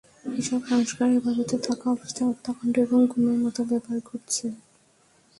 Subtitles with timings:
[0.39, 4.45] এসব সংস্থার হেফাজতে থাকা অবস্থায় হত্যাকাণ্ড এবং গুমের মতো ব্যাপার ঘটছে।